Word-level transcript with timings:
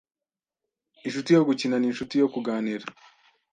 Inshuti 1.05 1.29
yo 1.35 1.41
gukina, 1.47 1.75
ni 1.77 1.87
inshuti 1.91 2.15
yo 2.21 2.27
kuganira. 2.33 2.85